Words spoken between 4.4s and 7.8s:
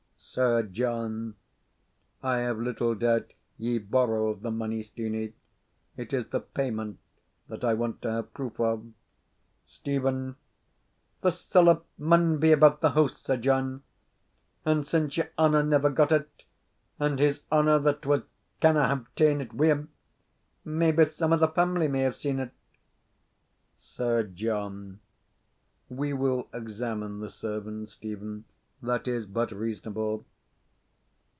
the money, Steenie. It is the payment that I